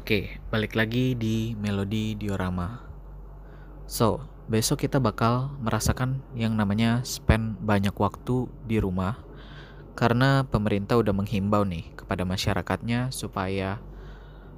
[0.00, 2.88] Oke, balik lagi di Melodi Diorama.
[3.84, 9.20] So, besok kita bakal merasakan yang namanya spend banyak waktu di rumah
[9.92, 13.76] karena pemerintah udah menghimbau nih kepada masyarakatnya supaya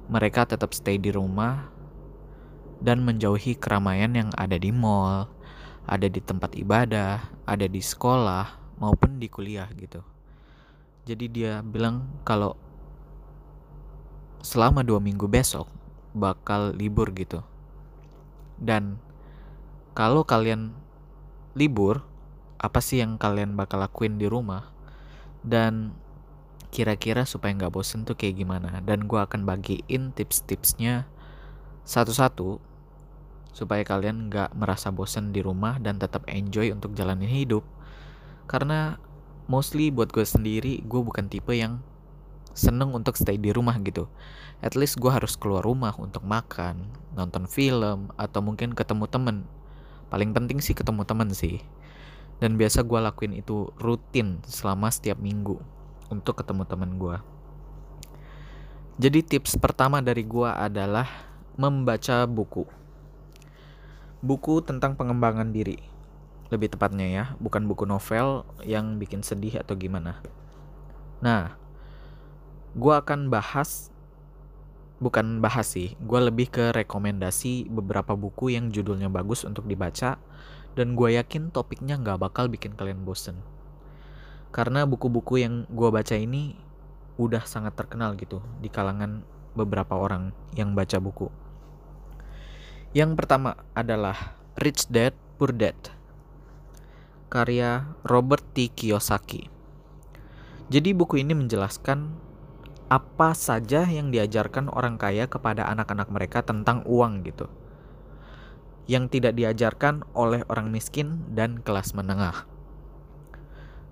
[0.07, 1.67] mereka tetap stay di rumah
[2.79, 5.27] dan menjauhi keramaian yang ada di mall,
[5.83, 10.07] ada di tempat ibadah, ada di sekolah maupun di kuliah gitu.
[11.03, 12.62] Jadi dia bilang kalau
[14.43, 15.71] selama dua minggu besok
[16.13, 17.41] bakal libur gitu.
[18.59, 19.01] Dan
[19.97, 20.75] kalau kalian
[21.57, 22.05] libur,
[22.61, 24.69] apa sih yang kalian bakal lakuin di rumah?
[25.41, 25.97] Dan
[26.69, 28.83] kira-kira supaya nggak bosen tuh kayak gimana?
[28.83, 31.09] Dan gue akan bagiin tips-tipsnya
[31.83, 32.61] satu-satu
[33.53, 37.61] supaya kalian nggak merasa bosen di rumah dan tetap enjoy untuk jalanin hidup.
[38.49, 38.97] Karena
[39.45, 41.79] mostly buat gue sendiri, gue bukan tipe yang
[42.53, 44.09] seneng untuk stay di rumah gitu.
[44.63, 46.87] At least gue harus keluar rumah untuk makan,
[47.17, 49.37] nonton film, atau mungkin ketemu temen.
[50.07, 51.59] Paling penting sih ketemu temen sih.
[52.37, 55.59] Dan biasa gue lakuin itu rutin selama setiap minggu
[56.07, 57.17] untuk ketemu temen gue.
[59.01, 61.09] Jadi tips pertama dari gue adalah
[61.57, 62.65] membaca buku.
[64.21, 65.81] Buku tentang pengembangan diri.
[66.53, 70.21] Lebih tepatnya ya, bukan buku novel yang bikin sedih atau gimana.
[71.25, 71.57] Nah,
[72.73, 73.93] gue akan bahas
[74.97, 80.17] bukan bahas sih gue lebih ke rekomendasi beberapa buku yang judulnya bagus untuk dibaca
[80.73, 83.37] dan gue yakin topiknya nggak bakal bikin kalian bosen.
[84.53, 86.57] Karena buku-buku yang gue baca ini
[87.17, 89.21] udah sangat terkenal gitu di kalangan
[89.53, 91.29] beberapa orang yang baca buku.
[92.93, 95.77] Yang pertama adalah Rich Dad Poor Dad
[97.33, 98.69] karya Robert T.
[98.69, 99.49] Kiyosaki.
[100.69, 102.13] Jadi buku ini menjelaskan
[102.93, 107.49] apa saja yang diajarkan orang kaya kepada anak-anak mereka tentang uang gitu.
[108.85, 112.45] Yang tidak diajarkan oleh orang miskin dan kelas menengah.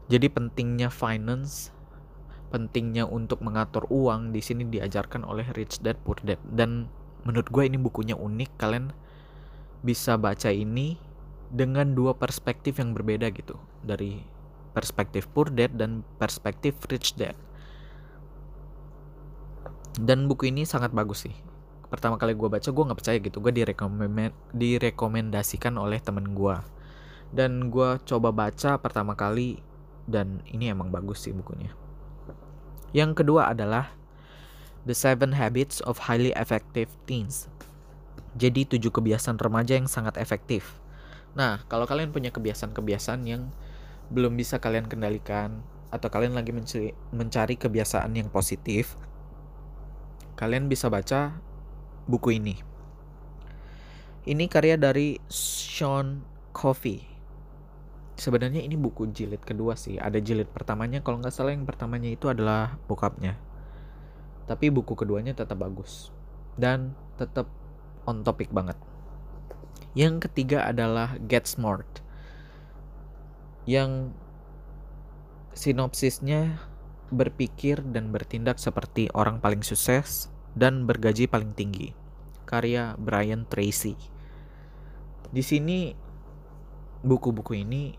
[0.05, 1.73] Jadi pentingnya finance,
[2.53, 6.85] pentingnya untuk mengatur uang di sini diajarkan oleh Rich Dad Poor Dad dan
[7.25, 8.51] menurut gue ini bukunya unik.
[8.61, 8.93] Kalian
[9.81, 11.01] bisa baca ini
[11.49, 14.21] dengan dua perspektif yang berbeda gitu dari
[14.77, 17.33] perspektif Poor Dad dan perspektif Rich Dad
[19.99, 21.35] dan buku ini sangat bagus sih.
[21.91, 23.43] Pertama kali gue baca gue nggak percaya gitu.
[23.43, 26.55] Gue direkomend direkomendasikan oleh temen gue
[27.35, 29.59] dan gue coba baca pertama kali
[30.07, 31.75] dan ini emang bagus sih bukunya.
[32.91, 33.91] Yang kedua adalah
[34.87, 37.51] The Seven Habits of Highly Effective Teens.
[38.35, 40.79] Jadi tujuh kebiasaan remaja yang sangat efektif.
[41.35, 43.51] Nah kalau kalian punya kebiasaan-kebiasaan yang
[44.11, 46.55] belum bisa kalian kendalikan atau kalian lagi
[47.11, 48.95] mencari kebiasaan yang positif
[50.41, 51.37] kalian bisa baca
[52.09, 52.57] buku ini.
[54.25, 57.05] Ini karya dari Sean Coffey.
[58.17, 60.01] Sebenarnya ini buku jilid kedua sih.
[60.01, 63.37] Ada jilid pertamanya, kalau nggak salah yang pertamanya itu adalah bokapnya.
[64.49, 66.09] Tapi buku keduanya tetap bagus
[66.57, 67.45] dan tetap
[68.09, 68.77] on topic banget.
[69.93, 72.01] Yang ketiga adalah Get Smart.
[73.69, 74.17] Yang
[75.53, 76.70] sinopsisnya
[77.11, 81.91] berpikir dan bertindak seperti orang paling sukses dan bergaji paling tinggi.
[82.47, 83.95] Karya Brian Tracy.
[85.31, 85.95] Di sini
[87.03, 87.95] buku-buku ini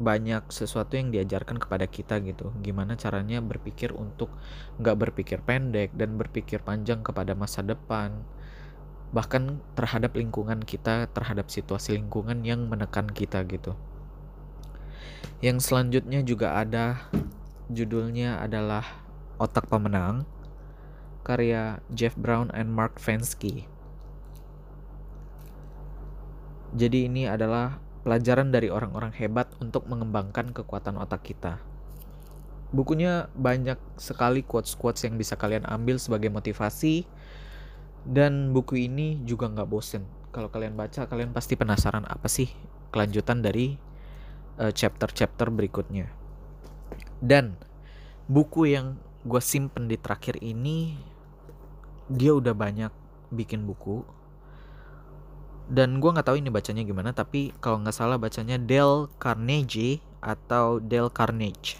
[0.00, 4.32] banyak sesuatu yang diajarkan kepada kita gitu gimana caranya berpikir untuk
[4.80, 8.24] nggak berpikir pendek dan berpikir panjang kepada masa depan
[9.12, 13.76] bahkan terhadap lingkungan kita terhadap situasi lingkungan yang menekan kita gitu
[15.44, 17.04] yang selanjutnya juga ada
[17.70, 18.82] Judulnya adalah
[19.38, 20.26] Otak Pemenang
[21.22, 23.70] karya Jeff Brown and Mark Fensky.
[26.74, 31.62] Jadi ini adalah pelajaran dari orang-orang hebat untuk mengembangkan kekuatan otak kita.
[32.74, 37.06] Bukunya banyak sekali quotes-quotes yang bisa kalian ambil sebagai motivasi
[38.02, 40.02] dan buku ini juga nggak bosen.
[40.34, 42.50] Kalau kalian baca, kalian pasti penasaran apa sih
[42.90, 43.78] kelanjutan dari
[44.58, 46.19] eh, chapter-chapter berikutnya.
[47.20, 47.56] Dan
[48.26, 50.96] buku yang gue simpen di terakhir ini
[52.08, 52.92] dia udah banyak
[53.30, 54.02] bikin buku.
[55.70, 60.82] Dan gue nggak tahu ini bacanya gimana tapi kalau nggak salah bacanya Dale Carnegie atau
[60.82, 61.78] Dale Carnage.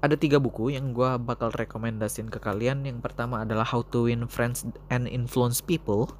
[0.00, 2.88] Ada tiga buku yang gue bakal rekomendasin ke kalian.
[2.88, 6.16] Yang pertama adalah How to Win Friends and Influence People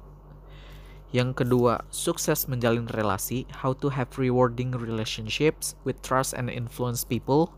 [1.11, 7.51] yang kedua, sukses menjalin relasi, how to have rewarding relationships with trust and influence people.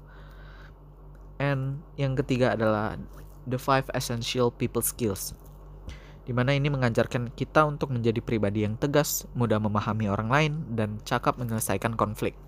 [1.38, 2.98] And yang ketiga adalah
[3.46, 5.38] The Five Essential People Skills
[6.24, 11.04] di mana ini mengajarkan kita untuk menjadi pribadi yang tegas, mudah memahami orang lain, dan
[11.04, 12.40] cakap menyelesaikan konflik.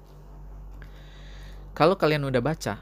[1.75, 2.79] Kalau kalian udah baca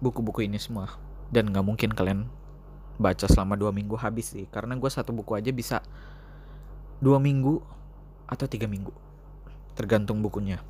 [0.00, 0.96] buku-buku ini semua,
[1.28, 2.24] dan nggak mungkin kalian
[2.96, 5.84] baca selama dua minggu habis sih, karena gue satu buku aja bisa
[6.98, 7.60] dua minggu
[8.26, 8.92] atau tiga minggu,
[9.76, 10.64] tergantung bukunya.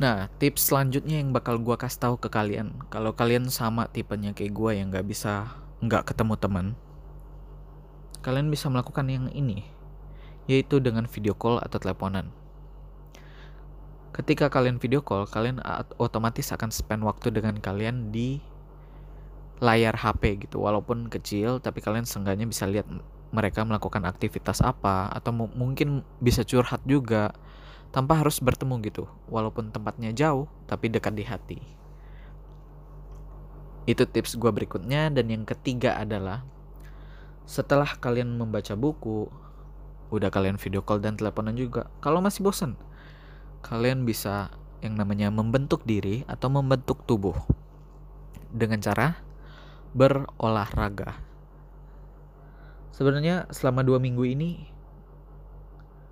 [0.00, 4.56] Nah, tips selanjutnya yang bakal gue kasih tahu ke kalian, kalau kalian sama tipenya kayak
[4.56, 5.52] gue yang nggak bisa
[5.84, 6.66] nggak ketemu teman,
[8.24, 9.68] kalian bisa melakukan yang ini,
[10.48, 12.32] yaitu dengan video call atau teleponan.
[14.16, 15.60] Ketika kalian video call, kalian
[16.00, 18.40] otomatis akan spend waktu dengan kalian di
[19.60, 22.88] layar HP gitu, walaupun kecil, tapi kalian seenggaknya bisa lihat
[23.30, 27.34] mereka melakukan aktivitas apa, atau mungkin bisa curhat juga,
[27.90, 31.58] tanpa harus bertemu gitu, walaupun tempatnya jauh, tapi dekat di hati.
[33.86, 36.46] Itu tips gue berikutnya dan yang ketiga adalah
[37.46, 39.26] setelah kalian membaca buku,
[40.14, 41.90] udah kalian video call dan teleponan juga.
[41.98, 42.78] Kalau masih bosan,
[43.66, 47.34] kalian bisa yang namanya membentuk diri atau membentuk tubuh
[48.50, 49.18] dengan cara
[49.94, 51.29] berolahraga.
[52.90, 54.66] Sebenarnya selama dua minggu ini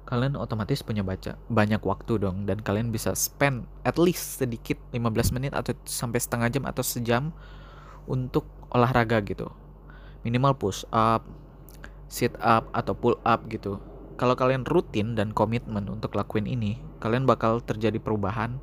[0.08, 2.46] kalian otomatis punya baca banyak waktu dong.
[2.48, 7.34] Dan kalian bisa spend at least sedikit 15 menit atau sampai setengah jam atau sejam
[8.08, 9.50] untuk olahraga gitu.
[10.24, 11.26] Minimal push up
[12.08, 13.76] sit up atau pull up gitu.
[14.18, 18.56] Kalau kalian rutin dan komitmen untuk lakuin ini kalian bakal terjadi perubahan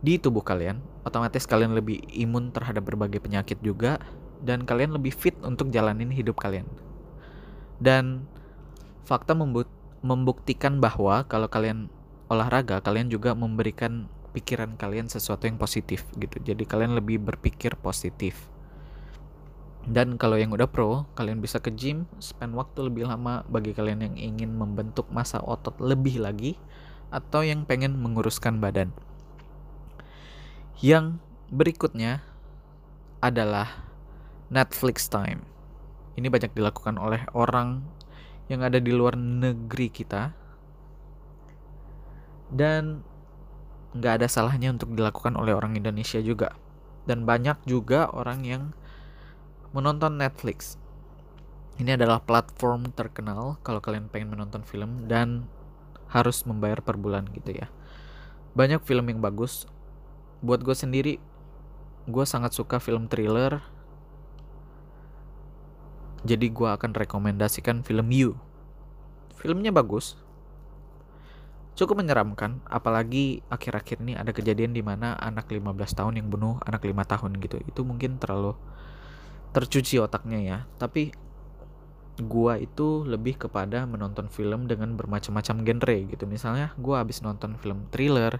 [0.00, 0.80] di tubuh kalian.
[1.04, 4.00] Otomatis kalian lebih imun terhadap berbagai penyakit juga
[4.42, 6.66] dan kalian lebih fit untuk jalanin hidup kalian
[7.82, 8.30] dan
[9.02, 9.34] fakta
[10.06, 11.90] membuktikan bahwa kalau kalian
[12.30, 16.40] olahraga, kalian juga memberikan pikiran kalian sesuatu yang positif gitu.
[16.40, 18.48] Jadi kalian lebih berpikir positif.
[19.82, 24.06] Dan kalau yang udah pro, kalian bisa ke gym, spend waktu lebih lama bagi kalian
[24.06, 26.54] yang ingin membentuk masa otot lebih lagi
[27.10, 28.94] atau yang pengen menguruskan badan.
[30.78, 31.18] Yang
[31.50, 32.22] berikutnya
[33.18, 33.90] adalah
[34.48, 35.51] Netflix time.
[36.18, 37.80] Ini banyak dilakukan oleh orang
[38.52, 40.34] yang ada di luar negeri kita.
[42.52, 43.00] Dan
[43.96, 46.52] nggak ada salahnya untuk dilakukan oleh orang Indonesia juga.
[47.08, 48.62] Dan banyak juga orang yang
[49.72, 50.76] menonton Netflix.
[51.80, 55.48] Ini adalah platform terkenal kalau kalian pengen menonton film dan
[56.12, 57.72] harus membayar per bulan gitu ya.
[58.52, 59.64] Banyak film yang bagus.
[60.44, 61.16] Buat gue sendiri
[62.02, 63.62] gue sangat suka film thriller
[66.22, 68.38] jadi gue akan rekomendasikan film You.
[69.38, 70.14] Filmnya bagus,
[71.74, 75.66] cukup menyeramkan, apalagi akhir-akhir ini ada kejadian di mana anak 15
[75.98, 77.58] tahun yang bunuh anak 5 tahun gitu.
[77.64, 78.54] Itu mungkin terlalu
[79.50, 80.58] tercuci otaknya ya.
[80.78, 81.10] Tapi
[82.20, 86.24] gua itu lebih kepada menonton film dengan bermacam-macam genre gitu.
[86.28, 88.38] Misalnya gua habis nonton film thriller,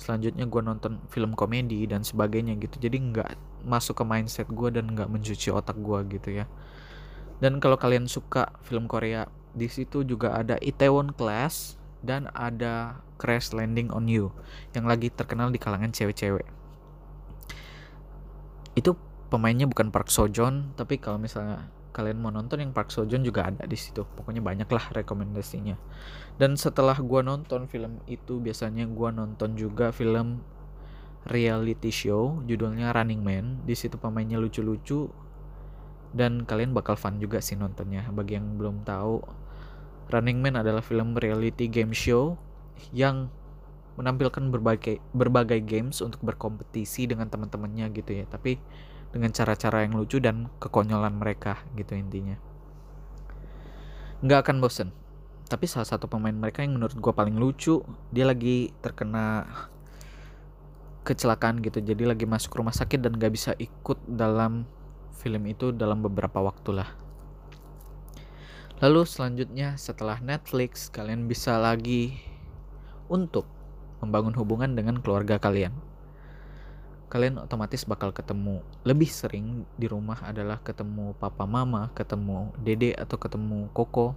[0.00, 2.80] selanjutnya gua nonton film komedi dan sebagainya gitu.
[2.80, 3.28] Jadi nggak
[3.68, 6.48] masuk ke mindset gua dan nggak mencuci otak gua gitu ya.
[7.40, 9.24] Dan kalau kalian suka film Korea,
[9.56, 14.32] di situ juga ada Itaewon Class dan ada Crash Landing on You
[14.72, 16.46] yang lagi terkenal di kalangan cewek-cewek.
[18.76, 18.96] Itu
[19.28, 23.26] pemainnya bukan Park Seo Joon, tapi kalau misalnya kalian mau nonton yang Park Seo Joon
[23.26, 24.06] juga ada di situ.
[24.06, 25.76] Pokoknya banyak lah rekomendasinya.
[26.40, 30.40] Dan setelah gua nonton film itu biasanya gua nonton juga film
[31.28, 33.44] reality show judulnya Running Man.
[33.68, 35.29] Di situ pemainnya lucu-lucu
[36.10, 38.06] dan kalian bakal fun juga sih nontonnya.
[38.10, 39.22] Bagi yang belum tahu
[40.10, 42.34] Running Man adalah film reality game show
[42.90, 43.30] yang
[43.94, 48.24] menampilkan berbagai berbagai games untuk berkompetisi dengan teman-temannya gitu ya.
[48.26, 48.58] Tapi
[49.10, 52.38] dengan cara-cara yang lucu dan kekonyolan mereka gitu intinya.
[54.22, 54.88] Nggak akan bosen.
[55.50, 57.82] Tapi salah satu pemain mereka yang menurut gue paling lucu
[58.14, 59.50] dia lagi terkena
[61.02, 61.82] kecelakaan gitu.
[61.82, 64.68] Jadi lagi masuk rumah sakit dan gak bisa ikut dalam
[65.16, 66.90] film itu dalam beberapa waktu lah.
[68.80, 72.16] Lalu selanjutnya setelah Netflix kalian bisa lagi
[73.12, 73.44] untuk
[74.00, 75.76] membangun hubungan dengan keluarga kalian.
[77.12, 83.20] Kalian otomatis bakal ketemu lebih sering di rumah adalah ketemu papa mama, ketemu dede atau
[83.20, 84.16] ketemu koko,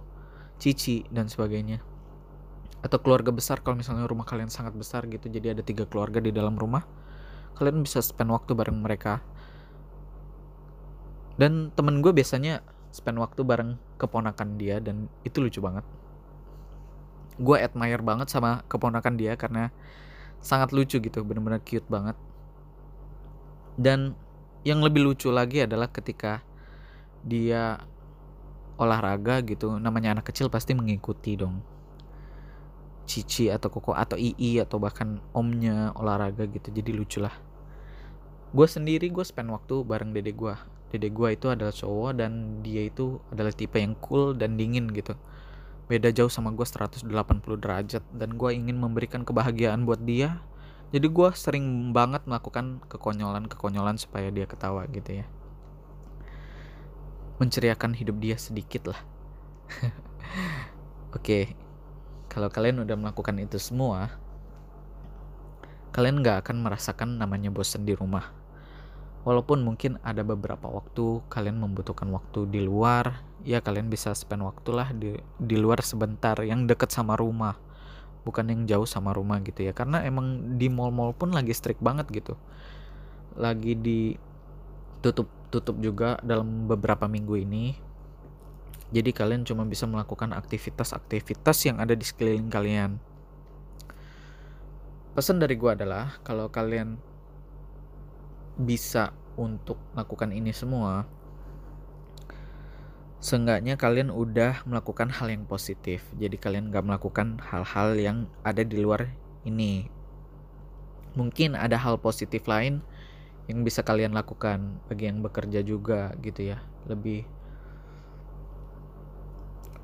[0.56, 1.84] cici dan sebagainya.
[2.80, 6.32] Atau keluarga besar kalau misalnya rumah kalian sangat besar gitu jadi ada tiga keluarga di
[6.32, 6.88] dalam rumah.
[7.58, 9.20] Kalian bisa spend waktu bareng mereka
[11.34, 12.62] dan temen gue biasanya
[12.94, 15.82] spend waktu bareng keponakan dia dan itu lucu banget.
[17.42, 19.74] Gue admire banget sama keponakan dia karena
[20.38, 22.14] sangat lucu gitu bener-bener cute banget.
[23.74, 24.14] Dan
[24.62, 26.46] yang lebih lucu lagi adalah ketika
[27.26, 27.82] dia
[28.78, 31.58] olahraga gitu namanya anak kecil pasti mengikuti dong.
[33.10, 37.34] Cici atau koko atau ii atau bahkan omnya olahraga gitu jadi lucu lah.
[38.54, 40.54] Gue sendiri gue spend waktu bareng dede gue
[40.94, 45.18] dede gue itu adalah cowok dan dia itu adalah tipe yang cool dan dingin gitu.
[45.90, 47.10] Beda jauh sama gue 180
[47.58, 50.38] derajat dan gue ingin memberikan kebahagiaan buat dia.
[50.94, 55.26] Jadi gue sering banget melakukan kekonyolan-kekonyolan supaya dia ketawa gitu ya.
[57.42, 59.00] Menceriakan hidup dia sedikit lah.
[61.10, 61.44] Oke okay
[62.34, 64.10] kalau kalian udah melakukan itu semua,
[65.94, 68.34] kalian gak akan merasakan namanya bosan di rumah.
[69.24, 74.70] Walaupun mungkin ada beberapa waktu kalian membutuhkan waktu di luar, ya kalian bisa spend waktu
[74.76, 77.56] lah di, di luar sebentar yang deket sama rumah.
[78.28, 79.72] Bukan yang jauh sama rumah gitu ya.
[79.72, 82.36] Karena emang di mall-mall pun lagi strict banget gitu.
[83.40, 84.16] Lagi di
[85.00, 87.76] tutup juga dalam beberapa minggu ini
[88.94, 93.02] jadi kalian cuma bisa melakukan aktivitas-aktivitas yang ada di sekeliling kalian.
[95.18, 96.98] Pesan dari gue adalah kalau kalian
[98.54, 101.06] bisa untuk melakukan ini semua,
[103.18, 106.04] seenggaknya kalian udah melakukan hal yang positif.
[106.14, 109.10] Jadi kalian gak melakukan hal-hal yang ada di luar
[109.42, 109.88] ini.
[111.14, 112.82] Mungkin ada hal positif lain
[113.46, 116.62] yang bisa kalian lakukan bagi yang bekerja juga gitu ya.
[116.84, 117.24] Lebih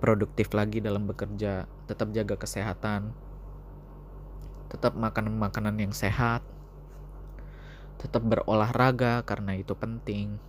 [0.00, 3.12] produktif lagi dalam bekerja, tetap jaga kesehatan,
[4.72, 6.40] tetap makan makanan yang sehat,
[8.00, 10.40] tetap berolahraga karena itu penting,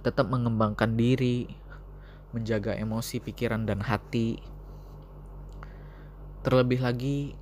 [0.00, 1.44] tetap mengembangkan diri,
[2.32, 4.40] menjaga emosi, pikiran, dan hati.
[6.40, 7.36] Terlebih lagi,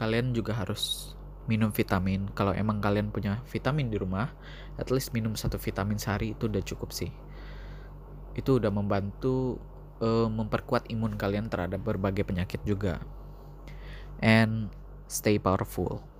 [0.00, 1.12] kalian juga harus
[1.44, 2.32] minum vitamin.
[2.32, 4.32] Kalau emang kalian punya vitamin di rumah,
[4.80, 7.12] at least minum satu vitamin sehari itu udah cukup sih.
[8.32, 9.60] Itu udah membantu
[10.00, 13.04] uh, memperkuat imun kalian terhadap berbagai penyakit juga.
[14.24, 14.72] And
[15.08, 16.17] stay powerful.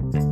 [0.00, 0.31] thank you